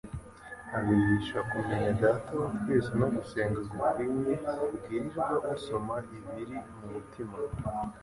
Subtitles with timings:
[0.77, 7.35] Abigisha kumenya Data wa twese no gusenga gukwinye kugirirwa usoma ibiri mu mutima.